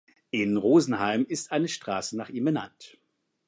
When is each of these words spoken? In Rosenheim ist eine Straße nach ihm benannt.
In 0.31 0.57
Rosenheim 0.57 1.27
ist 1.29 1.51
eine 1.51 1.67
Straße 1.67 2.17
nach 2.17 2.29
ihm 2.29 2.45
benannt. 2.45 2.97